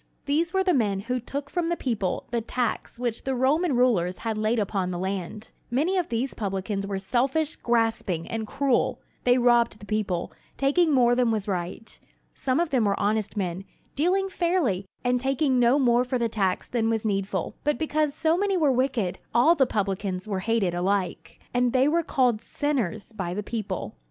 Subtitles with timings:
[0.25, 4.17] These were the men who took from the people the tax which the Roman rulers
[4.17, 5.51] had laid upon the land.
[5.69, 8.99] Many of these publicans were selfish, grasping, and cruel.
[9.25, 11.99] They robbed the people, taking more than was right.
[12.33, 16.67] Some of them were honest men, dealing fairly, and taking no more for the tax
[16.67, 21.39] than was needful; but because so many were wicked, all the publicans were hated alike;
[21.53, 23.97] and they were called "sinners" by the people.